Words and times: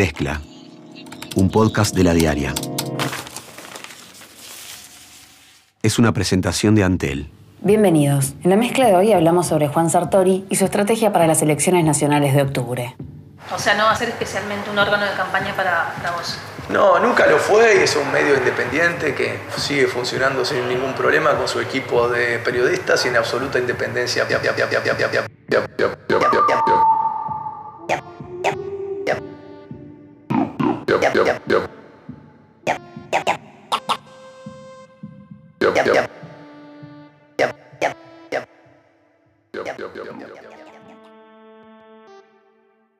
Mezcla, 0.00 0.40
un 1.36 1.50
podcast 1.50 1.94
de 1.94 2.04
la 2.04 2.14
diaria. 2.14 2.54
Es 5.82 5.98
una 5.98 6.14
presentación 6.14 6.74
de 6.74 6.84
Antel. 6.84 7.30
Bienvenidos. 7.60 8.32
En 8.42 8.48
la 8.48 8.56
mezcla 8.56 8.86
de 8.86 8.96
hoy 8.96 9.12
hablamos 9.12 9.48
sobre 9.48 9.68
Juan 9.68 9.90
Sartori 9.90 10.46
y 10.48 10.56
su 10.56 10.64
estrategia 10.64 11.12
para 11.12 11.26
las 11.26 11.42
elecciones 11.42 11.84
nacionales 11.84 12.34
de 12.34 12.40
octubre. 12.40 12.96
O 13.54 13.58
sea, 13.58 13.74
no 13.74 13.84
va 13.84 13.90
a 13.90 13.96
ser 13.96 14.08
especialmente 14.08 14.70
un 14.70 14.78
órgano 14.78 15.04
de 15.04 15.12
campaña 15.12 15.54
para, 15.54 15.92
para 15.98 16.12
vos. 16.12 16.38
No, 16.70 16.98
nunca 16.98 17.26
lo 17.26 17.36
fue 17.36 17.80
y 17.80 17.82
es 17.82 17.94
un 17.94 18.10
medio 18.10 18.38
independiente 18.38 19.14
que 19.14 19.38
sigue 19.58 19.86
funcionando 19.86 20.46
sin 20.46 20.66
ningún 20.66 20.94
problema 20.94 21.36
con 21.36 21.46
su 21.46 21.60
equipo 21.60 22.08
de 22.08 22.38
periodistas 22.38 23.04
y 23.04 23.08
en 23.08 23.16
absoluta 23.16 23.58
independencia. 23.58 24.24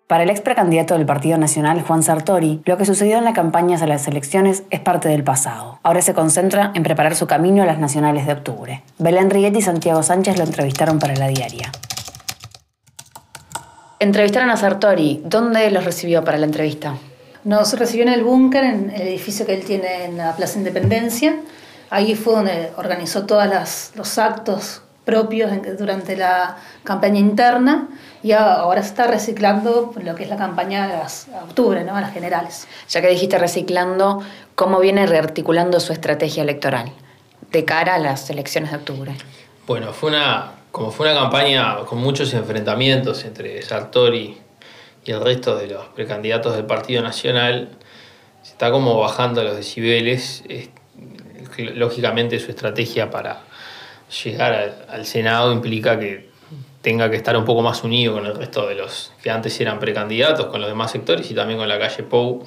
Para 0.07 0.25
el 0.25 0.31
ex 0.31 0.41
precandidato 0.41 0.95
del 0.95 1.07
Partido 1.07 1.39
Nacional, 1.39 1.83
Juan 1.83 2.03
Sartori, 2.03 2.63
lo 2.65 2.77
que 2.77 2.85
sucedió 2.85 3.19
en 3.19 3.25
la 3.25 3.33
campaña 3.33 3.79
a 3.81 3.87
las 3.87 4.09
elecciones 4.09 4.65
es 4.71 4.81
parte 4.81 5.09
del 5.09 5.23
pasado. 5.23 5.79
Ahora 5.83 6.03
se 6.03 6.15
concentra 6.15 6.73
en 6.75 6.83
preparar 6.83 7.15
su 7.15 7.27
camino 7.27 7.63
a 7.63 7.67
las 7.67 7.79
nacionales 7.79 8.27
de 8.27 8.33
octubre. 8.33 8.83
Belén 8.99 9.31
Riguetti 9.31 9.59
y 9.59 9.63
Santiago 9.63 10.03
Sánchez 10.03 10.37
lo 10.37 10.45
entrevistaron 10.45 10.99
para 10.99 11.15
la 11.15 11.29
diaria. 11.29 11.71
Entrevistaron 14.01 14.51
a 14.51 14.57
Sartori. 14.57 15.23
¿Dónde 15.25 15.71
los 15.71 15.85
recibió 15.85 16.25
para 16.25 16.39
la 16.39 16.47
entrevista? 16.47 16.95
Nos 17.45 17.73
recibió 17.79 18.05
en 18.05 18.13
el 18.13 18.23
búnker, 18.23 18.65
en 18.65 18.91
el 18.91 19.03
edificio 19.03 19.47
que 19.47 19.55
él 19.55 19.65
tiene 19.65 20.05
en 20.05 20.19
la 20.19 20.37
Plaza 20.37 20.59
Independencia. 20.59 21.37
Ahí 21.89 22.15
fue 22.15 22.35
donde 22.35 22.71
organizó 22.77 23.27
todos 23.27 23.47
los 23.95 24.19
actos 24.19 24.83
propios 25.05 25.51
durante 25.79 26.17
la 26.17 26.59
campaña 26.85 27.19
interna 27.19 27.89
y 28.23 28.33
ahora 28.33 28.81
está 28.81 29.07
reciclando 29.07 29.93
lo 30.01 30.15
que 30.15 30.25
es 30.25 30.29
la 30.29 30.37
campaña 30.37 30.87
de 30.87 30.99
las, 30.99 31.29
octubre, 31.43 31.83
¿no? 31.83 31.97
a 31.97 32.01
las 32.01 32.13
generales. 32.13 32.69
Ya 32.89 33.01
que 33.01 33.09
dijiste 33.09 33.39
reciclando, 33.39 34.23
¿cómo 34.55 34.79
viene 34.79 35.07
rearticulando 35.07 35.81
su 35.81 35.93
estrategia 35.93 36.43
electoral 36.43 36.93
de 37.51 37.65
cara 37.65 37.95
a 37.95 37.99
las 37.99 38.29
elecciones 38.31 38.71
de 38.71 38.77
octubre? 38.77 39.17
Bueno, 39.67 39.93
fue 39.93 40.11
una, 40.11 40.53
como 40.71 40.91
fue 40.91 41.11
una 41.11 41.19
campaña 41.19 41.79
con 41.87 41.99
muchos 41.99 42.33
enfrentamientos 42.35 43.25
entre 43.25 43.63
Sartori 43.63 44.39
y 45.05 45.13
el 45.13 45.21
resto 45.21 45.57
de 45.57 45.69
los 45.69 45.87
precandidatos 45.89 46.55
del 46.57 46.67
Partido 46.67 47.03
Nacional, 47.03 47.71
se 48.43 48.53
está 48.53 48.71
como 48.71 48.99
bajando 48.99 49.43
los 49.43 49.57
decibeles. 49.57 50.45
lógicamente 51.75 52.39
su 52.39 52.51
estrategia 52.51 53.11
para 53.11 53.43
llegar 54.25 54.87
al, 54.89 55.07
Senado 55.07 55.53
implica 55.53 55.99
que 55.99 56.31
tenga 56.83 57.11
que 57.11 57.17
estar 57.17 57.37
un 57.37 57.45
poco 57.45 57.63
más 57.63 57.85
unido 57.85 58.15
con 58.15 58.27
el 58.27 58.35
resto 58.35 58.67
de 58.67 58.75
los 58.75 59.13
que 59.23 59.31
antes 59.31 59.61
eran 59.61 59.79
precandidatos, 59.79 60.47
con 60.47 60.61
los 60.61 60.71
demás 60.71 60.91
sectores 60.91 61.31
y 61.31 61.35
también 61.35 61.59
con 61.59 61.69
la 61.69 61.79
calle 61.79 62.03
Pou. 62.03 62.47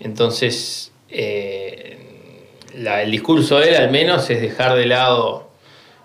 Entonces, 0.00 0.92
eh, 1.08 1.98
el 2.74 3.10
discurso 3.10 3.58
de 3.58 3.70
él 3.70 3.76
al 3.76 3.90
menos 3.90 4.28
es 4.30 4.40
dejar 4.40 4.74
de 4.74 4.86
lado 4.86 5.50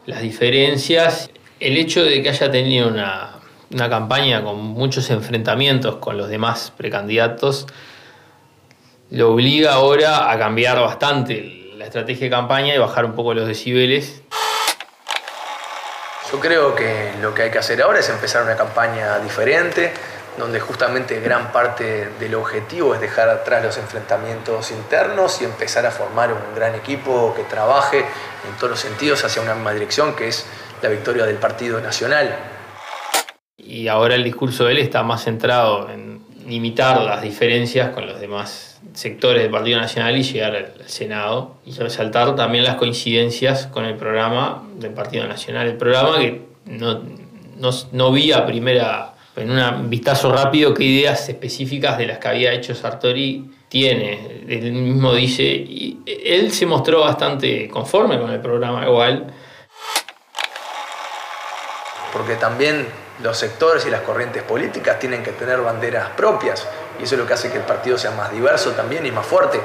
las 0.06 0.22
diferencias. 0.22 1.30
El 1.60 1.78
hecho 1.78 2.04
de 2.04 2.22
que 2.22 2.30
haya 2.30 2.52
tenido 2.52 2.88
una, 2.88 3.41
una 3.74 3.90
campaña 3.90 4.44
con 4.44 4.58
muchos 4.58 5.10
enfrentamientos 5.10 5.98
con 5.98 6.18
los 6.18 6.30
demás 6.30 6.74
precandidatos 6.76 7.68
lo 9.10 9.34
obliga 9.34 9.74
ahora 9.74 10.32
a 10.32 10.38
cambiar 10.38 10.80
bastante 10.80 11.72
la 11.76 11.86
estrategia 11.86 12.26
de 12.26 12.30
campaña 12.30 12.76
y 12.76 12.78
bajar 12.78 13.06
un 13.06 13.14
poco 13.14 13.34
los 13.34 13.48
decibeles 13.48 14.24
yo 16.32 16.40
creo 16.40 16.74
que 16.74 17.12
lo 17.22 17.34
que 17.34 17.44
hay 17.44 17.52
que 17.52 17.60
hacer 17.60 17.82
ahora 17.82 18.00
es 18.00 18.08
empezar 18.08 18.44
una 18.44 18.56
campaña 18.56 19.20
diferente, 19.20 19.92
donde 20.38 20.62
justamente 20.62 21.20
gran 21.20 21.52
parte 21.52 22.08
del 22.22 22.36
objetivo 22.36 22.96
es 22.96 23.02
dejar 23.02 23.28
atrás 23.28 23.62
los 23.62 23.78
enfrentamientos 23.78 24.72
internos 24.72 25.42
y 25.42 25.46
empezar 25.46 25.86
a 25.86 25.92
formar 25.92 26.32
un 26.32 26.56
gran 26.56 26.74
equipo 26.74 27.34
que 27.36 27.44
trabaje 27.44 28.00
en 28.00 28.56
todos 28.56 28.72
los 28.72 28.80
sentidos 28.80 29.26
hacia 29.26 29.42
una 29.42 29.56
misma 29.56 29.74
dirección, 29.74 30.16
que 30.16 30.30
es 30.30 30.46
la 30.82 30.88
victoria 30.88 31.26
del 31.26 31.36
Partido 31.36 31.82
Nacional. 31.82 32.34
Y 33.64 33.88
ahora 33.88 34.16
el 34.16 34.24
discurso 34.24 34.66
de 34.66 34.74
él 34.74 34.78
está 34.80 35.04
más 35.04 35.24
centrado 35.24 35.90
en 35.90 36.22
limitar 36.48 37.02
las 37.02 37.22
diferencias 37.22 37.90
con 37.92 38.08
los 38.08 38.20
demás 38.20 38.80
sectores 38.94 39.44
del 39.44 39.52
Partido 39.52 39.80
Nacional 39.80 40.18
y 40.18 40.24
llegar 40.24 40.56
al 40.56 40.74
Senado 40.88 41.58
y 41.66 41.72
resaltar 41.74 42.36
también 42.36 42.64
las 42.64 42.76
coincidencias 42.76 43.68
con 43.68 43.86
el 43.86 43.96
programa 43.96 44.64
del 44.76 44.92
Partido 44.92 45.28
Nacional. 45.28 45.68
El 45.68 45.78
programa 45.78 46.18
que 46.18 46.42
no, 46.66 47.02
no, 47.92 48.12
vi 48.12 48.32
a 48.32 48.46
primera, 48.46 49.14
en 49.36 49.52
un 49.52 49.90
vistazo 49.90 50.32
rápido, 50.32 50.74
qué 50.74 50.84
ideas 50.84 51.30
específicas 51.30 51.98
de 51.98 52.08
las 52.08 52.18
que 52.18 52.28
había 52.28 52.54
hecho 52.54 52.76
Sartori 52.76 53.50
tiene. 53.70 54.44
Él 54.48 54.74
mismo 54.74 55.14
dice, 55.14 55.66
él 56.06 56.52
se 56.52 56.66
mostró 56.66 57.02
bastante 57.02 57.70
conforme 57.70 58.20
con 58.20 58.32
el 58.32 58.42
programa 58.42 58.86
igual. 58.86 59.28
Porque 62.12 62.36
también 62.36 62.88
los 63.22 63.38
sectores 63.38 63.86
y 63.86 63.90
las 63.90 64.02
corrientes 64.02 64.44
políticas 64.44 65.00
tienen 65.00 65.24
que 65.24 65.32
tener 65.32 65.62
banderas 65.62 66.10
propias 66.10 66.68
y 67.00 67.04
eso 67.04 67.16
es 67.16 67.22
lo 67.22 67.28
que 67.28 67.34
hace 67.34 67.50
que 67.52 67.58
el 67.58 67.64
partido 67.64 67.98
sea 67.98 68.12
más 68.12 68.32
diverso 68.32 68.72
también 68.72 69.06
y 69.06 69.12
más 69.12 69.26
fuerte. 69.26 69.60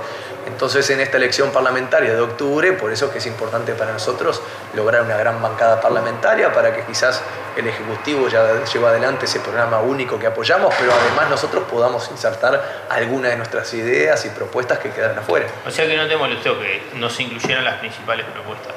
Entonces 0.46 0.88
en 0.90 1.00
esta 1.00 1.16
elección 1.16 1.50
parlamentaria 1.50 2.14
de 2.14 2.20
octubre, 2.20 2.72
por 2.72 2.92
eso 2.92 3.06
es 3.06 3.12
que 3.12 3.18
es 3.18 3.26
importante 3.26 3.74
para 3.74 3.92
nosotros 3.92 4.40
lograr 4.74 5.02
una 5.02 5.16
gran 5.16 5.42
bancada 5.42 5.80
parlamentaria 5.80 6.52
para 6.52 6.74
que 6.74 6.82
quizás 6.84 7.22
el 7.56 7.66
Ejecutivo 7.66 8.28
ya 8.28 8.64
lleve 8.64 8.86
adelante 8.86 9.24
ese 9.24 9.40
programa 9.40 9.80
único 9.80 10.18
que 10.18 10.26
apoyamos, 10.26 10.74
pero 10.78 10.92
además 10.92 11.30
nosotros 11.30 11.64
podamos 11.70 12.08
insertar 12.10 12.86
algunas 12.88 13.32
de 13.32 13.36
nuestras 13.38 13.72
ideas 13.74 14.24
y 14.24 14.28
propuestas 14.30 14.78
que 14.78 14.90
quedan 14.90 15.18
afuera. 15.18 15.46
O 15.66 15.70
sea 15.70 15.86
que 15.86 15.96
no 15.96 16.06
te 16.06 16.16
molestó 16.16 16.58
que 16.60 16.82
no 16.94 17.10
se 17.10 17.24
incluyeran 17.24 17.64
las 17.64 17.78
principales 17.78 18.26
propuestas. 18.26 18.74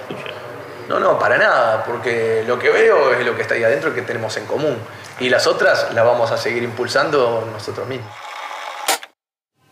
No, 0.89 0.99
no, 0.99 1.17
para 1.17 1.37
nada, 1.37 1.83
porque 1.85 2.43
lo 2.45 2.59
que 2.59 2.69
veo 2.69 3.13
es 3.13 3.25
lo 3.25 3.35
que 3.35 3.43
está 3.43 3.53
ahí 3.53 3.63
adentro 3.63 3.93
que 3.93 4.01
tenemos 4.01 4.35
en 4.35 4.45
común. 4.45 4.75
Y 5.19 5.29
las 5.29 5.47
otras 5.47 5.93
las 5.93 6.03
vamos 6.03 6.31
a 6.31 6.37
seguir 6.37 6.63
impulsando 6.63 7.47
nosotros 7.53 7.87
mismos 7.87 8.11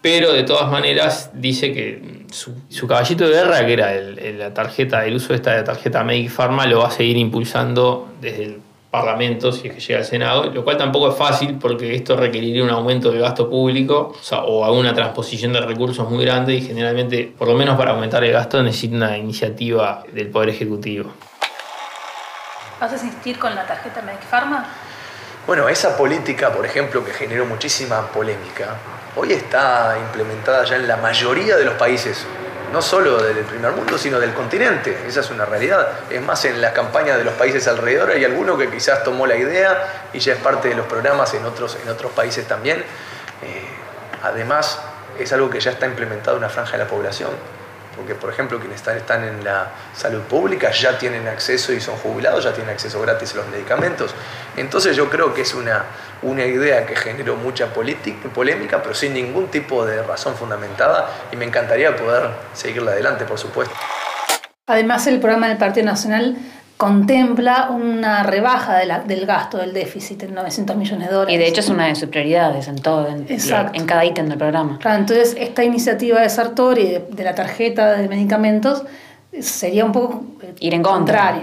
pero 0.07 0.31
de 0.31 0.43
todas 0.43 0.71
maneras 0.71 1.31
dice 1.33 1.73
que 1.73 2.25
su, 2.31 2.87
caballito 2.87 3.27
de 3.27 3.33
guerra, 3.33 3.65
que 3.65 3.73
era 3.73 3.93
la 3.93 4.53
tarjeta, 4.53 5.05
el 5.05 5.15
uso 5.15 5.29
de 5.29 5.35
esta 5.35 5.61
tarjeta 5.65 6.01
Make 6.05 6.29
Pharma, 6.29 6.65
lo 6.65 6.79
va 6.79 6.87
a 6.87 6.91
seguir 6.91 7.17
impulsando 7.17 8.13
desde 8.21 8.45
el 8.45 8.61
Parlamento 8.89 9.51
si 9.51 9.67
es 9.67 9.73
que 9.73 9.79
llega 9.81 9.99
al 9.99 10.05
Senado, 10.05 10.45
lo 10.45 10.63
cual 10.63 10.77
tampoco 10.77 11.09
es 11.09 11.15
fácil 11.17 11.57
porque 11.59 11.93
esto 11.93 12.15
requeriría 12.15 12.63
un 12.63 12.69
aumento 12.69 13.11
del 13.11 13.19
gasto 13.19 13.49
público 13.49 14.13
o, 14.31 14.65
alguna 14.65 14.93
transposición 14.93 15.51
de 15.51 15.61
recursos 15.61 16.09
muy 16.09 16.23
grande 16.23 16.53
y 16.55 16.61
generalmente, 16.61 17.33
por 17.37 17.49
lo 17.49 17.55
menos 17.55 17.77
para 17.77 17.91
aumentar 17.91 18.23
el 18.23 18.31
gasto, 18.31 18.63
necesita 18.63 18.95
una 18.95 19.17
iniciativa 19.17 20.03
del 20.13 20.29
Poder 20.29 20.49
Ejecutivo. 20.49 21.11
¿Vas 22.79 22.91
a 22.91 22.95
insistir 22.95 23.37
con 23.37 23.53
la 23.55 23.65
tarjeta 23.65 24.01
Make 24.01 24.25
Pharma? 24.29 24.65
Bueno, 25.45 25.67
esa 25.67 25.97
política, 25.97 26.51
por 26.51 26.65
ejemplo, 26.65 27.03
que 27.03 27.11
generó 27.11 27.45
muchísima 27.45 28.07
polémica, 28.07 28.75
hoy 29.15 29.33
está 29.33 29.97
implementada 29.97 30.63
ya 30.63 30.75
en 30.75 30.87
la 30.87 30.97
mayoría 30.97 31.57
de 31.57 31.65
los 31.65 31.73
países, 31.75 32.25
no 32.71 32.81
solo 32.81 33.21
del 33.21 33.37
primer 33.45 33.71
mundo, 33.71 33.97
sino 33.97 34.19
del 34.19 34.33
continente. 34.33 35.05
Esa 35.07 35.21
es 35.21 35.29
una 35.29 35.45
realidad. 35.45 35.87
Es 36.09 36.21
más, 36.21 36.43
en 36.45 36.61
las 36.61 36.73
campañas 36.73 37.17
de 37.17 37.23
los 37.23 37.33
países 37.35 37.67
alrededor 37.67 38.11
hay 38.11 38.25
alguno 38.25 38.57
que 38.57 38.69
quizás 38.69 39.03
tomó 39.03 39.25
la 39.25 39.35
idea 39.35 40.09
y 40.13 40.19
ya 40.19 40.33
es 40.33 40.39
parte 40.39 40.69
de 40.69 40.75
los 40.75 40.85
programas 40.85 41.33
en 41.33 41.45
otros, 41.45 41.77
en 41.81 41.89
otros 41.89 42.11
países 42.11 42.47
también. 42.47 42.79
Eh, 42.79 43.65
además, 44.23 44.79
es 45.19 45.31
algo 45.33 45.49
que 45.49 45.59
ya 45.59 45.71
está 45.71 45.85
implementado 45.85 46.37
en 46.37 46.43
una 46.43 46.49
franja 46.49 46.73
de 46.73 46.79
la 46.79 46.87
población 46.89 47.31
porque 47.97 48.15
por 48.15 48.29
ejemplo 48.29 48.59
quienes 48.59 48.77
están, 48.77 48.97
están 48.97 49.23
en 49.23 49.43
la 49.43 49.71
salud 49.93 50.21
pública 50.21 50.71
ya 50.71 50.97
tienen 50.97 51.27
acceso 51.27 51.73
y 51.73 51.81
son 51.81 51.95
jubilados, 51.97 52.43
ya 52.43 52.53
tienen 52.53 52.73
acceso 52.73 53.01
gratis 53.01 53.33
a 53.33 53.37
los 53.37 53.47
medicamentos. 53.47 54.13
Entonces 54.55 54.95
yo 54.95 55.09
creo 55.09 55.33
que 55.33 55.41
es 55.41 55.53
una, 55.53 55.83
una 56.21 56.45
idea 56.45 56.85
que 56.85 56.95
generó 56.95 57.35
mucha 57.35 57.73
polémica, 57.73 58.81
pero 58.81 58.95
sin 58.95 59.13
ningún 59.13 59.47
tipo 59.47 59.85
de 59.85 60.03
razón 60.03 60.35
fundamentada 60.35 61.09
y 61.31 61.35
me 61.35 61.45
encantaría 61.45 61.95
poder 61.95 62.29
seguirla 62.53 62.91
adelante, 62.91 63.25
por 63.25 63.39
supuesto. 63.39 63.75
Además, 64.69 65.07
el 65.07 65.19
programa 65.19 65.47
del 65.47 65.57
Partido 65.57 65.85
Nacional 65.85 66.35
contempla 66.77 67.69
una 67.71 68.21
rebaja 68.21 68.77
del 68.77 69.25
gasto 69.25 69.57
del 69.57 69.73
déficit 69.73 70.23
en 70.23 70.35
900 70.35 70.75
millones 70.75 71.09
de 71.09 71.13
dólares. 71.13 71.35
Y 71.35 71.37
de 71.37 71.47
hecho 71.47 71.61
es 71.61 71.69
una 71.69 71.87
de 71.87 71.95
sus 71.95 72.09
prioridades 72.09 72.67
en 72.67 72.79
todo, 72.81 73.07
en, 73.07 73.25
en 73.27 73.85
cada 73.85 74.05
ítem 74.05 74.29
del 74.29 74.37
programa. 74.37 74.77
Claro, 74.79 74.99
entonces 74.99 75.35
esta 75.39 75.63
iniciativa 75.63 76.21
de 76.21 76.29
Sartori 76.29 76.83
de, 76.83 77.05
de 77.09 77.23
la 77.23 77.33
tarjeta 77.33 77.93
de 77.93 78.07
medicamentos 78.07 78.83
sería 79.41 79.85
un 79.85 79.91
poco 79.91 80.23
eh, 80.43 80.53
ir 80.59 80.75
en 80.75 80.83
contrario. 80.83 81.41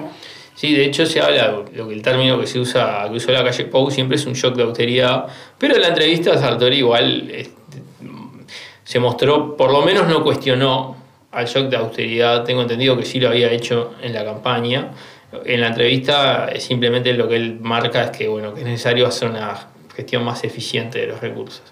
Sí, 0.54 0.72
de 0.72 0.84
hecho 0.84 1.04
se 1.04 1.20
habla, 1.20 1.64
lo 1.74 1.88
que 1.88 1.94
el 1.94 2.02
término 2.02 2.38
que 2.38 2.46
se 2.46 2.60
usa, 2.60 3.08
que 3.10 3.16
usó 3.16 3.32
la 3.32 3.42
calle 3.42 3.64
Pou 3.64 3.90
siempre 3.90 4.16
es 4.16 4.24
un 4.26 4.34
shock 4.34 4.54
de 4.54 4.62
austeridad, 4.62 5.26
pero 5.58 5.74
en 5.74 5.82
la 5.82 5.88
entrevista 5.88 6.38
Sartori 6.38 6.76
igual 6.76 7.28
se 8.84 9.00
mostró, 9.00 9.56
por 9.56 9.72
lo 9.72 9.82
menos 9.82 10.06
no 10.06 10.22
cuestionó 10.22 10.96
al 11.32 11.46
shock 11.46 11.68
de 11.68 11.76
austeridad, 11.76 12.44
tengo 12.44 12.62
entendido 12.62 12.96
que 12.96 13.04
sí 13.04 13.18
lo 13.18 13.28
había 13.28 13.50
hecho 13.50 13.94
en 14.00 14.14
la 14.14 14.24
campaña. 14.24 14.92
En 15.44 15.60
la 15.60 15.68
entrevista 15.68 16.50
simplemente 16.58 17.12
lo 17.12 17.28
que 17.28 17.36
él 17.36 17.58
marca 17.60 18.04
es 18.04 18.10
que, 18.10 18.28
bueno, 18.28 18.54
que 18.54 18.60
es 18.60 18.66
necesario 18.66 19.06
hacer 19.06 19.30
una 19.30 19.68
gestión 19.94 20.24
más 20.24 20.44
eficiente 20.44 21.00
de 21.00 21.06
los 21.06 21.20
recursos. 21.20 21.62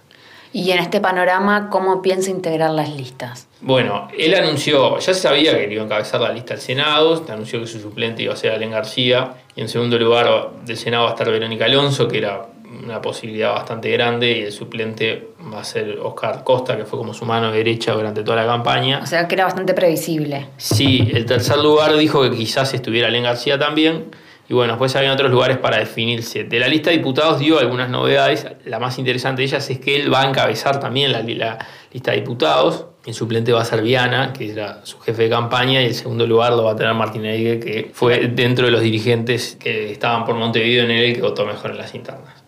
Y 0.54 0.70
en 0.70 0.80
este 0.80 1.00
panorama, 1.00 1.70
¿cómo 1.70 2.02
piensa 2.02 2.30
integrar 2.30 2.70
las 2.70 2.90
listas? 2.90 3.48
Bueno, 3.62 4.08
él 4.16 4.34
anunció, 4.34 4.98
ya 4.98 5.14
se 5.14 5.20
sabía 5.20 5.56
que 5.56 5.72
iba 5.72 5.82
a 5.82 5.86
encabezar 5.86 6.20
la 6.20 6.30
lista 6.30 6.54
al 6.54 6.60
Senado, 6.60 7.24
anunció 7.28 7.58
que 7.60 7.66
su 7.66 7.80
suplente 7.80 8.22
iba 8.22 8.34
a 8.34 8.36
ser 8.36 8.52
Alén 8.52 8.70
García, 8.70 9.32
y 9.56 9.62
en 9.62 9.68
segundo 9.68 9.98
lugar 9.98 10.50
del 10.66 10.76
Senado 10.76 11.04
va 11.04 11.10
a 11.10 11.12
estar 11.14 11.30
Verónica 11.30 11.64
Alonso, 11.64 12.06
que 12.06 12.18
era 12.18 12.46
una 12.82 13.00
posibilidad 13.00 13.52
bastante 13.52 13.90
grande 13.90 14.38
y 14.38 14.42
el 14.42 14.52
suplente 14.52 15.30
va 15.52 15.60
a 15.60 15.64
ser 15.64 15.98
Oscar 16.02 16.42
Costa, 16.44 16.76
que 16.76 16.84
fue 16.84 16.98
como 16.98 17.14
su 17.14 17.24
mano 17.24 17.52
derecha 17.52 17.92
durante 17.92 18.22
toda 18.22 18.38
la 18.38 18.46
campaña. 18.46 19.00
O 19.02 19.06
sea 19.06 19.28
que 19.28 19.34
era 19.34 19.44
bastante 19.44 19.74
previsible. 19.74 20.48
Sí, 20.56 21.08
el 21.12 21.24
tercer 21.26 21.58
lugar 21.58 21.96
dijo 21.96 22.22
que 22.22 22.36
quizás 22.36 22.74
estuviera 22.74 23.08
Len 23.08 23.22
García 23.22 23.58
también. 23.58 24.06
Y 24.48 24.54
bueno, 24.54 24.74
después 24.74 24.94
había 24.96 25.12
otros 25.12 25.30
lugares 25.30 25.56
para 25.58 25.78
definirse. 25.78 26.44
De 26.44 26.58
la 26.58 26.68
lista 26.68 26.90
de 26.90 26.96
diputados 26.96 27.38
dio 27.38 27.58
algunas 27.58 27.88
novedades. 27.88 28.46
La 28.66 28.78
más 28.78 28.98
interesante 28.98 29.40
de 29.40 29.46
ellas 29.46 29.70
es 29.70 29.78
que 29.78 29.96
él 29.96 30.12
va 30.12 30.22
a 30.22 30.28
encabezar 30.28 30.80
también 30.80 31.12
la, 31.12 31.22
la 31.22 31.58
lista 31.92 32.10
de 32.10 32.18
diputados. 32.18 32.86
El 33.06 33.14
suplente 33.14 33.52
va 33.52 33.62
a 33.62 33.64
ser 33.64 33.82
Viana, 33.82 34.32
que 34.32 34.50
era 34.50 34.84
su 34.84 34.98
jefe 35.00 35.22
de 35.22 35.30
campaña, 35.30 35.80
y 35.82 35.86
el 35.86 35.94
segundo 35.94 36.26
lugar 36.26 36.52
lo 36.52 36.64
va 36.64 36.72
a 36.72 36.76
tener 36.76 36.92
Martín 36.94 37.24
Eigue, 37.24 37.58
que 37.58 37.90
fue 37.92 38.28
dentro 38.28 38.66
de 38.66 38.72
los 38.72 38.80
dirigentes 38.80 39.56
que 39.58 39.90
estaban 39.90 40.24
por 40.24 40.34
Montevideo 40.34 40.84
en 40.84 40.90
él 40.90 41.14
que 41.14 41.22
votó 41.22 41.46
mejor 41.46 41.70
en 41.70 41.78
las 41.78 41.94
internas. 41.94 42.41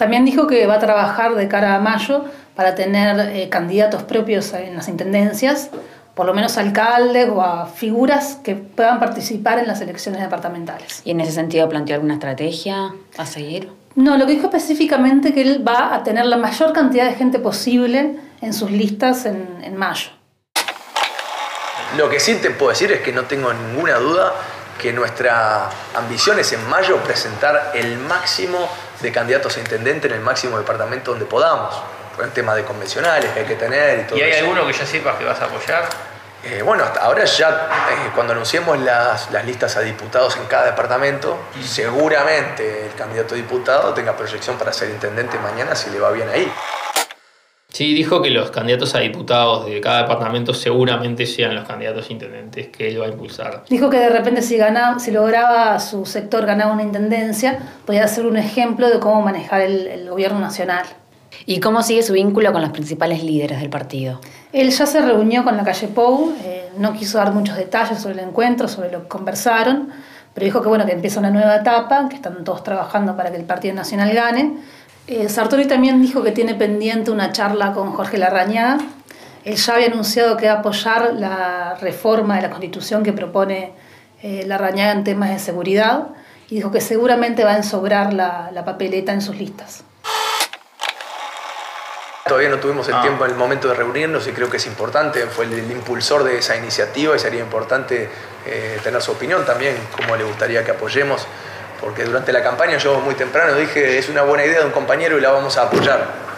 También 0.00 0.24
dijo 0.24 0.46
que 0.46 0.66
va 0.66 0.76
a 0.76 0.78
trabajar 0.78 1.34
de 1.34 1.46
cara 1.46 1.74
a 1.74 1.78
mayo 1.78 2.24
para 2.54 2.74
tener 2.74 3.36
eh, 3.36 3.50
candidatos 3.50 4.02
propios 4.02 4.50
en 4.54 4.74
las 4.74 4.88
intendencias, 4.88 5.68
por 6.14 6.24
lo 6.24 6.32
menos 6.32 6.56
alcaldes 6.56 7.28
o 7.28 7.42
a 7.42 7.66
figuras 7.66 8.38
que 8.42 8.54
puedan 8.54 8.98
participar 8.98 9.58
en 9.58 9.66
las 9.66 9.82
elecciones 9.82 10.22
departamentales. 10.22 11.02
¿Y 11.04 11.10
en 11.10 11.20
ese 11.20 11.32
sentido 11.32 11.68
planteó 11.68 11.96
alguna 11.96 12.14
estrategia 12.14 12.94
a 13.18 13.26
seguir? 13.26 13.70
No, 13.94 14.16
lo 14.16 14.24
que 14.24 14.32
dijo 14.32 14.46
específicamente 14.46 15.34
que 15.34 15.42
él 15.42 15.68
va 15.68 15.94
a 15.94 16.02
tener 16.02 16.24
la 16.24 16.38
mayor 16.38 16.72
cantidad 16.72 17.04
de 17.04 17.16
gente 17.16 17.38
posible 17.38 18.16
en 18.40 18.54
sus 18.54 18.70
listas 18.70 19.26
en, 19.26 19.58
en 19.62 19.76
mayo. 19.76 20.08
Lo 21.98 22.08
que 22.08 22.20
sí 22.20 22.36
te 22.36 22.48
puedo 22.52 22.70
decir 22.70 22.90
es 22.90 23.02
que 23.02 23.12
no 23.12 23.24
tengo 23.24 23.52
ninguna 23.52 23.96
duda 23.96 24.32
que 24.80 24.94
nuestra 24.94 25.68
ambición 25.94 26.38
es 26.38 26.54
en 26.54 26.66
mayo 26.70 26.96
presentar 27.04 27.72
el 27.74 27.98
máximo 27.98 28.66
de 29.00 29.12
candidatos 29.12 29.56
a 29.56 29.60
intendente 29.60 30.08
en 30.08 30.14
el 30.14 30.20
máximo 30.20 30.58
departamento 30.58 31.12
donde 31.12 31.26
podamos. 31.26 31.74
Por 32.14 32.24
el 32.24 32.32
tema 32.32 32.54
de 32.54 32.64
convencionales 32.64 33.30
que 33.32 33.40
hay 33.40 33.46
que 33.46 33.54
tener 33.54 34.00
y 34.00 34.02
todo 34.02 34.18
¿Y 34.18 34.22
hay 34.22 34.32
alguno 34.40 34.66
que 34.66 34.72
ya 34.72 34.84
sepas 34.84 35.16
que 35.16 35.24
vas 35.24 35.40
a 35.40 35.46
apoyar? 35.46 35.88
Eh, 36.42 36.62
bueno, 36.62 36.84
hasta 36.84 37.00
ahora 37.00 37.24
ya, 37.24 37.68
eh, 37.90 38.10
cuando 38.14 38.32
anunciemos 38.32 38.78
las, 38.80 39.30
las, 39.30 39.44
listas 39.44 39.76
a 39.76 39.80
diputados 39.80 40.36
en 40.36 40.46
cada 40.46 40.66
departamento, 40.66 41.38
seguramente 41.62 42.86
el 42.86 42.94
candidato 42.94 43.34
a 43.34 43.36
diputado 43.36 43.92
tenga 43.92 44.16
proyección 44.16 44.56
para 44.56 44.72
ser 44.72 44.88
intendente 44.88 45.38
mañana 45.38 45.76
si 45.76 45.90
le 45.90 46.00
va 46.00 46.10
bien 46.10 46.28
ahí. 46.30 46.50
Sí, 47.72 47.94
dijo 47.94 48.20
que 48.20 48.30
los 48.30 48.50
candidatos 48.50 48.94
a 48.96 48.98
diputados 48.98 49.66
de 49.66 49.80
cada 49.80 50.02
departamento 50.02 50.52
seguramente 50.52 51.24
sean 51.24 51.54
los 51.54 51.66
candidatos 51.66 52.10
intendentes 52.10 52.68
que 52.68 52.88
él 52.88 53.00
va 53.00 53.06
a 53.06 53.08
impulsar. 53.08 53.62
Dijo 53.70 53.88
que 53.88 53.98
de 53.98 54.08
repente 54.08 54.42
si, 54.42 54.56
ganaba, 54.56 54.98
si 54.98 55.12
lograba 55.12 55.78
su 55.78 56.04
sector 56.04 56.46
ganar 56.46 56.72
una 56.72 56.82
intendencia, 56.82 57.60
podía 57.86 58.06
ser 58.08 58.26
un 58.26 58.36
ejemplo 58.36 58.88
de 58.90 58.98
cómo 58.98 59.22
manejar 59.22 59.60
el, 59.60 59.86
el, 59.86 60.10
gobierno 60.10 60.40
nacional. 60.40 60.84
¿Y 61.46 61.60
cómo 61.60 61.82
sigue 61.84 62.02
su 62.02 62.12
vínculo 62.12 62.52
con 62.52 62.60
los 62.60 62.70
principales 62.70 63.22
líderes 63.22 63.60
del 63.60 63.70
partido? 63.70 64.20
Él 64.52 64.70
ya 64.70 64.84
se 64.84 65.00
reunió 65.00 65.44
con 65.44 65.56
la 65.56 65.62
calle 65.62 65.86
Pou, 65.86 66.34
eh, 66.44 66.70
no 66.76 66.92
quiso 66.92 67.18
dar 67.18 67.32
muchos 67.32 67.56
detalles 67.56 68.00
sobre 68.00 68.20
el 68.20 68.28
encuentro, 68.28 68.66
sobre 68.66 68.90
lo 68.90 69.02
que 69.02 69.08
conversaron, 69.08 69.90
pero 70.34 70.44
dijo 70.44 70.60
que 70.60 70.68
bueno, 70.68 70.86
que 70.86 70.92
empieza 70.92 71.20
una 71.20 71.30
nueva 71.30 71.56
etapa, 71.56 72.08
que 72.08 72.16
están 72.16 72.42
todos 72.42 72.64
trabajando 72.64 73.16
para 73.16 73.30
que 73.30 73.36
el 73.36 73.44
Partido 73.44 73.74
Nacional 73.74 74.12
gane 74.12 74.56
eh, 75.10 75.28
Sartori 75.28 75.66
también 75.66 76.00
dijo 76.00 76.22
que 76.22 76.30
tiene 76.30 76.54
pendiente 76.54 77.10
una 77.10 77.32
charla 77.32 77.72
con 77.72 77.92
Jorge 77.92 78.16
Larrañaga. 78.16 78.78
Él 79.44 79.56
ya 79.56 79.74
había 79.74 79.88
anunciado 79.88 80.36
que 80.36 80.46
va 80.46 80.52
a 80.52 80.58
apoyar 80.58 81.14
la 81.14 81.74
reforma 81.80 82.36
de 82.36 82.42
la 82.42 82.50
Constitución 82.50 83.02
que 83.02 83.12
propone 83.12 83.72
eh, 84.22 84.44
Larrañaga 84.46 84.92
en 84.92 85.02
temas 85.02 85.30
de 85.30 85.38
seguridad 85.38 86.08
y 86.48 86.56
dijo 86.56 86.70
que 86.70 86.80
seguramente 86.80 87.42
va 87.42 87.52
a 87.52 87.56
ensobrar 87.56 88.12
la, 88.12 88.50
la 88.52 88.64
papeleta 88.64 89.12
en 89.12 89.20
sus 89.20 89.36
listas. 89.36 89.82
Todavía 92.26 92.48
no 92.50 92.58
tuvimos 92.58 92.86
el 92.86 92.94
ah. 92.94 93.02
tiempo 93.02 93.24
en 93.24 93.32
el 93.32 93.36
momento 93.36 93.66
de 93.66 93.74
reunirnos 93.74 94.28
y 94.28 94.30
creo 94.30 94.48
que 94.48 94.58
es 94.58 94.66
importante, 94.68 95.26
fue 95.26 95.46
el, 95.46 95.54
el 95.54 95.70
impulsor 95.72 96.22
de 96.22 96.38
esa 96.38 96.56
iniciativa 96.56 97.16
y 97.16 97.18
sería 97.18 97.40
importante 97.40 98.08
eh, 98.46 98.78
tener 98.84 99.02
su 99.02 99.10
opinión 99.10 99.44
también, 99.44 99.74
cómo 99.96 100.14
le 100.14 100.22
gustaría 100.22 100.64
que 100.64 100.70
apoyemos 100.70 101.26
porque 101.80 102.04
durante 102.04 102.32
la 102.32 102.42
campaña 102.42 102.76
yo 102.76 103.00
muy 103.00 103.14
temprano 103.14 103.54
dije 103.54 103.98
es 103.98 104.08
una 104.08 104.22
buena 104.22 104.44
idea 104.44 104.60
de 104.60 104.66
un 104.66 104.72
compañero 104.72 105.16
y 105.16 105.20
la 105.20 105.30
vamos 105.30 105.56
a 105.56 105.62
apoyar. 105.62 106.30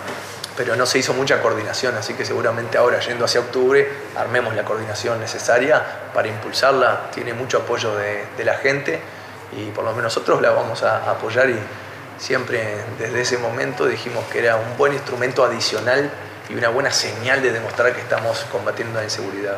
Pero 0.56 0.76
no 0.76 0.84
se 0.84 0.98
hizo 0.98 1.14
mucha 1.14 1.40
coordinación, 1.40 1.96
así 1.96 2.12
que 2.12 2.26
seguramente 2.26 2.76
ahora, 2.76 3.00
yendo 3.00 3.24
hacia 3.24 3.40
octubre, 3.40 3.88
armemos 4.16 4.54
la 4.54 4.64
coordinación 4.64 5.18
necesaria 5.18 5.82
para 6.12 6.28
impulsarla. 6.28 7.10
Tiene 7.12 7.32
mucho 7.32 7.58
apoyo 7.58 7.96
de, 7.96 8.26
la 8.44 8.54
gente 8.58 9.00
y 9.56 9.70
por 9.70 9.84
lo 9.84 9.90
menos 9.90 10.14
nosotros 10.14 10.42
la 10.42 10.50
vamos 10.50 10.82
a 10.82 11.10
apoyar 11.10 11.48
y 11.48 11.58
siempre 12.18 12.76
desde 12.98 13.22
ese 13.22 13.38
momento 13.38 13.86
dijimos 13.86 14.24
que 14.30 14.40
era 14.40 14.56
un 14.56 14.76
buen 14.76 14.92
instrumento 14.92 15.42
adicional 15.42 16.10
y 16.48 16.54
una 16.54 16.68
buena 16.68 16.90
señal 16.90 17.42
de 17.42 17.50
demostrar 17.50 17.94
que 17.94 18.00
estamos 18.00 18.44
combatiendo 18.52 18.98
la 18.98 19.04
inseguridad. 19.04 19.56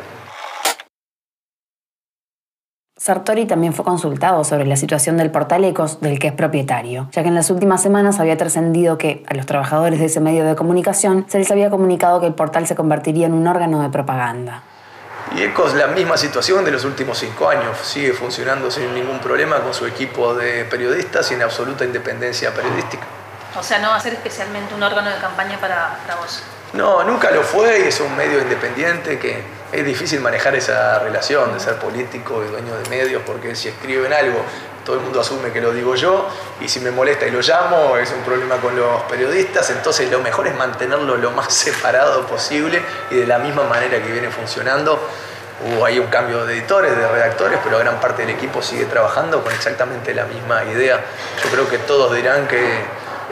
Sartori 3.05 3.45
también 3.45 3.71
fue 3.71 3.85
consultado 3.85 4.43
sobre 4.43 4.65
la 4.65 4.75
situación 4.75 5.15
del 5.15 5.29
portal 5.29 5.63
Ecos 5.63 6.01
del 6.01 6.17
que 6.17 6.29
es 6.29 6.33
propietario, 6.33 7.07
ya 7.11 7.21
que 7.21 7.27
en 7.27 7.35
las 7.35 7.51
últimas 7.51 7.83
semanas 7.83 8.19
había 8.19 8.35
trascendido 8.35 8.97
que 8.97 9.23
a 9.27 9.35
los 9.35 9.45
trabajadores 9.45 9.99
de 9.99 10.07
ese 10.07 10.19
medio 10.21 10.43
de 10.43 10.55
comunicación 10.55 11.23
se 11.29 11.37
les 11.37 11.51
había 11.51 11.69
comunicado 11.69 12.19
que 12.19 12.25
el 12.25 12.33
portal 12.33 12.65
se 12.65 12.73
convertiría 12.73 13.27
en 13.27 13.33
un 13.33 13.45
órgano 13.45 13.83
de 13.83 13.89
propaganda. 13.89 14.63
Y 15.35 15.43
Ecos 15.43 15.75
la 15.75 15.85
misma 15.85 16.17
situación 16.17 16.65
de 16.65 16.71
los 16.71 16.83
últimos 16.83 17.19
cinco 17.19 17.47
años, 17.47 17.77
sigue 17.83 18.11
funcionando 18.11 18.71
sin 18.71 18.91
ningún 18.95 19.19
problema 19.19 19.59
con 19.59 19.75
su 19.75 19.85
equipo 19.85 20.33
de 20.33 20.65
periodistas 20.65 21.29
y 21.29 21.35
en 21.35 21.43
absoluta 21.43 21.85
independencia 21.85 22.55
periodística. 22.55 23.05
O 23.55 23.61
sea, 23.61 23.77
no 23.77 23.89
va 23.89 23.97
a 23.97 23.99
ser 23.99 24.13
especialmente 24.13 24.73
un 24.73 24.81
órgano 24.81 25.11
de 25.11 25.17
campaña 25.17 25.59
para, 25.59 25.99
para 26.07 26.19
vos. 26.19 26.41
No, 26.73 27.03
nunca 27.03 27.29
lo 27.29 27.43
fue 27.43 27.81
y 27.81 27.83
es 27.83 27.99
un 27.99 28.17
medio 28.17 28.41
independiente 28.41 29.19
que 29.19 29.43
es 29.71 29.85
difícil 29.85 30.19
manejar 30.21 30.55
esa 30.55 30.99
relación 30.99 31.53
de 31.53 31.59
ser 31.59 31.75
político 31.75 32.43
y 32.43 32.51
dueño 32.51 32.77
de 32.77 32.89
medios 32.89 33.21
porque 33.25 33.55
si 33.55 33.69
escriben 33.69 34.13
algo 34.13 34.39
todo 34.85 34.97
el 34.97 35.01
mundo 35.01 35.19
asume 35.19 35.51
que 35.51 35.59
lo 35.59 35.73
digo 35.73 35.95
yo 35.95 36.29
y 36.61 36.69
si 36.69 36.79
me 36.79 36.91
molesta 36.91 37.25
y 37.25 37.31
lo 37.31 37.41
llamo 37.41 37.97
es 37.97 38.11
un 38.11 38.21
problema 38.21 38.57
con 38.57 38.75
los 38.75 39.01
periodistas, 39.03 39.71
entonces 39.71 40.09
lo 40.11 40.19
mejor 40.19 40.47
es 40.47 40.55
mantenerlo 40.55 41.17
lo 41.17 41.31
más 41.31 41.53
separado 41.53 42.25
posible 42.27 42.81
y 43.09 43.15
de 43.15 43.27
la 43.27 43.39
misma 43.39 43.63
manera 43.63 44.01
que 44.01 44.11
viene 44.11 44.29
funcionando. 44.29 44.99
Hubo 45.65 45.85
ahí 45.85 45.99
un 45.99 46.07
cambio 46.07 46.45
de 46.45 46.53
editores, 46.53 46.95
de 46.95 47.07
redactores, 47.07 47.59
pero 47.63 47.79
gran 47.79 47.99
parte 48.01 48.23
del 48.23 48.35
equipo 48.35 48.61
sigue 48.61 48.85
trabajando 48.85 49.41
con 49.41 49.53
exactamente 49.53 50.13
la 50.13 50.25
misma 50.25 50.65
idea. 50.65 50.99
Yo 51.41 51.49
creo 51.49 51.69
que 51.69 51.77
todos 51.79 52.13
dirán 52.13 52.45
que 52.47 52.83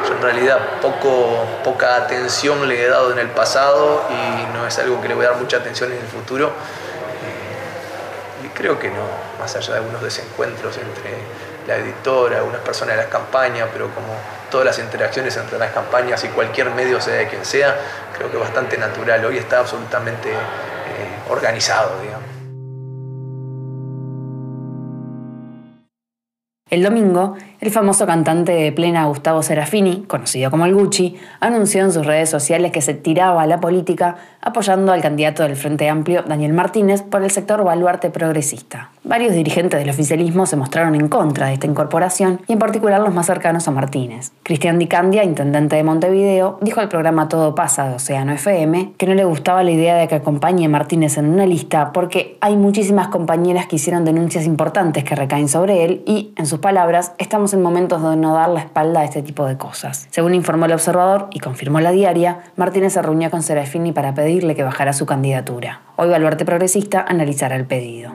yo 0.05 0.15
en 0.15 0.21
realidad 0.21 0.59
poco, 0.81 1.45
poca 1.63 1.95
atención 1.95 2.67
le 2.67 2.83
he 2.83 2.89
dado 2.89 3.11
en 3.11 3.19
el 3.19 3.29
pasado 3.29 4.03
y 4.09 4.53
no 4.53 4.65
es 4.65 4.77
algo 4.79 5.01
que 5.01 5.07
le 5.07 5.13
voy 5.13 5.25
a 5.25 5.29
dar 5.29 5.37
mucha 5.37 5.57
atención 5.57 5.91
en 5.91 5.99
el 5.99 6.07
futuro. 6.07 6.51
Y 8.43 8.47
creo 8.49 8.79
que 8.79 8.89
no, 8.89 9.03
más 9.39 9.55
allá 9.55 9.73
de 9.73 9.79
algunos 9.79 10.01
desencuentros 10.01 10.77
entre 10.77 11.13
la 11.67 11.77
editora, 11.77 12.37
algunas 12.37 12.61
personas 12.61 12.95
de 12.95 13.03
las 13.03 13.11
campañas, 13.11 13.69
pero 13.71 13.85
como 13.93 14.13
todas 14.49 14.65
las 14.65 14.79
interacciones 14.79 15.37
entre 15.37 15.57
las 15.57 15.71
campañas 15.71 16.23
y 16.23 16.27
cualquier 16.29 16.71
medio, 16.71 16.99
sea 16.99 17.15
de 17.15 17.27
quien 17.27 17.45
sea, 17.45 17.75
creo 18.17 18.29
que 18.29 18.37
es 18.37 18.43
bastante 18.43 18.77
natural. 18.77 19.23
Hoy 19.25 19.37
está 19.37 19.59
absolutamente 19.59 20.31
eh, 20.31 20.35
organizado, 21.29 21.99
digamos. 22.01 22.32
El 26.73 26.81
domingo, 26.81 27.35
el 27.61 27.69
famoso 27.69 28.07
cantante 28.07 28.51
de 28.51 28.71
plena 28.71 29.05
Gustavo 29.05 29.43
Serafini, 29.43 30.05
conocido 30.07 30.49
como 30.49 30.65
el 30.65 30.73
Gucci, 30.73 31.17
anunció 31.39 31.83
en 31.83 31.91
sus 31.91 32.03
redes 32.03 32.31
sociales 32.31 32.71
que 32.71 32.81
se 32.81 32.95
tiraba 32.95 33.43
a 33.43 33.45
la 33.45 33.59
política 33.59 34.15
apoyando 34.41 34.91
al 34.91 35.03
candidato 35.03 35.43
del 35.43 35.55
Frente 35.55 35.87
Amplio, 35.87 36.23
Daniel 36.23 36.51
Martínez, 36.51 37.03
por 37.03 37.23
el 37.23 37.29
sector 37.29 37.63
baluarte 37.63 38.09
progresista. 38.09 38.89
Varios 39.05 39.33
dirigentes 39.33 39.79
del 39.79 39.89
oficialismo 39.89 40.45
se 40.45 40.55
mostraron 40.55 40.95
en 40.95 41.07
contra 41.09 41.47
de 41.47 41.53
esta 41.53 41.67
incorporación 41.67 42.41
y 42.47 42.53
en 42.53 42.59
particular 42.59 42.99
los 43.01 43.13
más 43.13 43.27
cercanos 43.27 43.67
a 43.67 43.71
Martínez. 43.71 44.31
Cristian 44.43 44.79
Di 44.79 44.87
Candia, 44.87 45.23
intendente 45.23 45.75
de 45.75 45.83
Montevideo, 45.83 46.57
dijo 46.61 46.81
al 46.81 46.89
programa 46.89 47.27
Todo 47.27 47.53
pasa 47.53 47.87
de 47.87 47.95
Océano 47.95 48.33
FM 48.33 48.93
que 48.97 49.05
no 49.05 49.13
le 49.13 49.25
gustaba 49.25 49.63
la 49.63 49.71
idea 49.71 49.95
de 49.95 50.07
que 50.07 50.15
acompañe 50.15 50.65
a 50.65 50.69
Martínez 50.69 51.17
en 51.17 51.29
una 51.29 51.45
lista 51.45 51.93
porque 51.93 52.37
hay 52.41 52.57
muchísimas 52.57 53.09
compañeras 53.09 53.67
que 53.67 53.75
hicieron 53.75 54.03
denuncias 54.03 54.45
importantes 54.45 55.03
que 55.03 55.15
recaen 55.15 55.47
sobre 55.47 55.85
él 55.85 56.01
y, 56.05 56.33
en 56.35 56.45
sus 56.45 56.59
palabras, 56.63 57.11
estamos 57.19 57.53
en 57.53 57.61
momentos 57.61 58.01
de 58.01 58.15
no 58.15 58.33
dar 58.33 58.49
la 58.49 58.61
espalda 58.61 59.01
a 59.01 59.03
este 59.03 59.21
tipo 59.21 59.45
de 59.45 59.57
cosas. 59.57 60.07
Según 60.09 60.33
informó 60.33 60.65
el 60.65 60.71
observador 60.71 61.27
y 61.29 61.39
confirmó 61.39 61.81
la 61.81 61.91
diaria, 61.91 62.39
Martínez 62.55 62.93
se 62.93 63.01
reunió 63.03 63.29
con 63.29 63.43
Serafini 63.43 63.91
para 63.91 64.15
pedirle 64.15 64.55
que 64.55 64.63
bajara 64.63 64.93
su 64.93 65.05
candidatura. 65.05 65.81
Hoy 65.97 66.09
Baluarte 66.09 66.45
Progresista 66.45 67.05
analizará 67.07 67.57
el 67.57 67.65
pedido. 67.65 68.11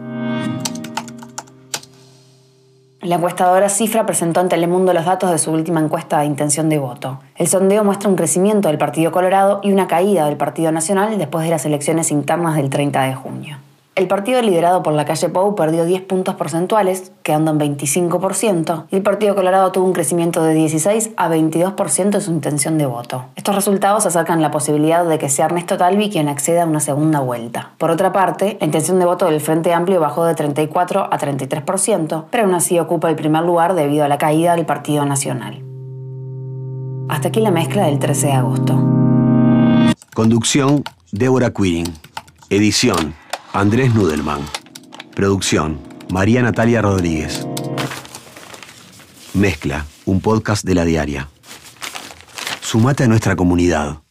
La 3.02 3.16
encuestadora 3.16 3.68
Cifra 3.68 4.06
presentó 4.06 4.40
en 4.40 4.48
Telemundo 4.48 4.92
los 4.92 5.04
datos 5.04 5.30
de 5.30 5.38
su 5.38 5.52
última 5.52 5.80
encuesta 5.80 6.18
de 6.18 6.24
intención 6.24 6.68
de 6.68 6.78
voto. 6.78 7.20
El 7.36 7.46
sondeo 7.46 7.84
muestra 7.84 8.08
un 8.08 8.16
crecimiento 8.16 8.68
del 8.68 8.78
Partido 8.78 9.12
Colorado 9.12 9.60
y 9.62 9.72
una 9.72 9.86
caída 9.86 10.26
del 10.26 10.36
Partido 10.36 10.72
Nacional 10.72 11.16
después 11.18 11.44
de 11.44 11.50
las 11.50 11.64
elecciones 11.66 12.10
internas 12.10 12.56
del 12.56 12.70
30 12.70 13.02
de 13.02 13.14
junio. 13.14 13.58
El 13.98 14.06
partido 14.06 14.40
liderado 14.42 14.84
por 14.84 14.92
la 14.92 15.04
calle 15.04 15.28
Pou 15.28 15.56
perdió 15.56 15.84
10 15.84 16.02
puntos 16.02 16.36
porcentuales, 16.36 17.10
quedando 17.24 17.50
en 17.50 17.58
25%, 17.58 18.84
y 18.92 18.94
el 18.94 19.02
Partido 19.02 19.34
Colorado 19.34 19.72
tuvo 19.72 19.86
un 19.86 19.92
crecimiento 19.92 20.40
de 20.44 20.54
16 20.54 21.10
a 21.16 21.28
22% 21.28 22.10
de 22.10 22.20
su 22.20 22.30
intención 22.30 22.78
de 22.78 22.86
voto. 22.86 23.24
Estos 23.34 23.56
resultados 23.56 24.06
acercan 24.06 24.40
la 24.40 24.52
posibilidad 24.52 25.04
de 25.04 25.18
que 25.18 25.28
sea 25.28 25.46
Ernesto 25.46 25.76
Talvi 25.76 26.10
quien 26.10 26.28
acceda 26.28 26.62
a 26.62 26.66
una 26.66 26.78
segunda 26.78 27.18
vuelta. 27.18 27.72
Por 27.76 27.90
otra 27.90 28.12
parte, 28.12 28.56
la 28.60 28.66
intención 28.66 29.00
de 29.00 29.04
voto 29.04 29.24
del 29.24 29.40
Frente 29.40 29.72
Amplio 29.72 29.98
bajó 29.98 30.24
de 30.26 30.36
34 30.36 31.08
a 31.12 31.18
33%, 31.18 32.26
pero 32.30 32.44
aún 32.44 32.54
así 32.54 32.78
ocupa 32.78 33.10
el 33.10 33.16
primer 33.16 33.42
lugar 33.42 33.74
debido 33.74 34.04
a 34.04 34.08
la 34.08 34.18
caída 34.18 34.54
del 34.54 34.64
Partido 34.64 35.06
Nacional. 35.06 35.64
Hasta 37.08 37.26
aquí 37.26 37.40
la 37.40 37.50
mezcla 37.50 37.86
del 37.86 37.98
13 37.98 38.26
de 38.28 38.32
agosto. 38.32 38.74
Conducción, 40.14 40.84
Débora 41.10 41.50
Quirin. 41.50 41.92
Edición, 42.48 43.16
Andrés 43.52 43.94
Nudelman. 43.94 44.40
Producción, 45.14 45.80
María 46.10 46.42
Natalia 46.42 46.82
Rodríguez. 46.82 47.46
Mezcla, 49.32 49.86
un 50.04 50.20
podcast 50.20 50.64
de 50.64 50.74
la 50.74 50.84
diaria. 50.84 51.28
Sumate 52.60 53.04
a 53.04 53.08
nuestra 53.08 53.36
comunidad. 53.36 54.02